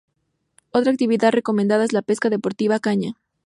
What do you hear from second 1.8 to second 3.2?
es la pesca deportiva a caña.